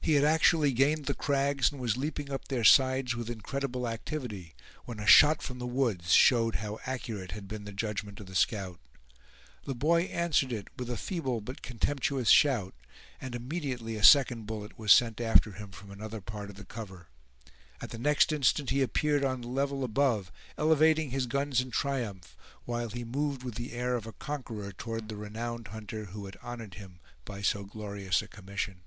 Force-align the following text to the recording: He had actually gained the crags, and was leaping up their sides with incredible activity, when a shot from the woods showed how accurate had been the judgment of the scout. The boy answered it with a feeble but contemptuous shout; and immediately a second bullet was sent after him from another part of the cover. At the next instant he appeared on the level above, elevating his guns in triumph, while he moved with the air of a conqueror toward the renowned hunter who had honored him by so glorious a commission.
He 0.00 0.14
had 0.14 0.24
actually 0.24 0.72
gained 0.72 1.04
the 1.04 1.12
crags, 1.12 1.70
and 1.70 1.78
was 1.78 1.98
leaping 1.98 2.30
up 2.32 2.48
their 2.48 2.64
sides 2.64 3.14
with 3.14 3.28
incredible 3.28 3.86
activity, 3.86 4.54
when 4.86 5.00
a 5.00 5.06
shot 5.06 5.42
from 5.42 5.58
the 5.58 5.66
woods 5.66 6.14
showed 6.14 6.54
how 6.54 6.78
accurate 6.86 7.32
had 7.32 7.46
been 7.46 7.64
the 7.64 7.74
judgment 7.74 8.18
of 8.18 8.24
the 8.24 8.34
scout. 8.34 8.80
The 9.66 9.74
boy 9.74 10.04
answered 10.04 10.50
it 10.50 10.68
with 10.78 10.88
a 10.88 10.96
feeble 10.96 11.42
but 11.42 11.60
contemptuous 11.60 12.30
shout; 12.30 12.72
and 13.20 13.34
immediately 13.34 13.96
a 13.96 14.02
second 14.02 14.46
bullet 14.46 14.78
was 14.78 14.94
sent 14.94 15.20
after 15.20 15.52
him 15.52 15.72
from 15.72 15.90
another 15.90 16.22
part 16.22 16.48
of 16.48 16.56
the 16.56 16.64
cover. 16.64 17.08
At 17.82 17.90
the 17.90 17.98
next 17.98 18.32
instant 18.32 18.70
he 18.70 18.80
appeared 18.80 19.22
on 19.26 19.42
the 19.42 19.48
level 19.48 19.84
above, 19.84 20.32
elevating 20.56 21.10
his 21.10 21.26
guns 21.26 21.60
in 21.60 21.70
triumph, 21.70 22.34
while 22.64 22.88
he 22.88 23.04
moved 23.04 23.42
with 23.42 23.56
the 23.56 23.72
air 23.74 23.94
of 23.94 24.06
a 24.06 24.14
conqueror 24.14 24.72
toward 24.72 25.10
the 25.10 25.16
renowned 25.16 25.68
hunter 25.68 26.06
who 26.06 26.24
had 26.24 26.38
honored 26.40 26.76
him 26.76 26.98
by 27.26 27.42
so 27.42 27.64
glorious 27.64 28.22
a 28.22 28.26
commission. 28.28 28.80